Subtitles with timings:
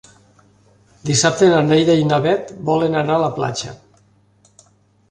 [1.09, 3.79] Dissabte na Neida i na Bet volen anar a la platja.